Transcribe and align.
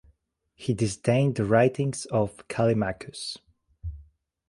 He 0.55 0.73
disdained 0.73 1.35
the 1.35 1.45
writings 1.45 2.07
of 2.07 2.47
Callimachus. 2.47 3.37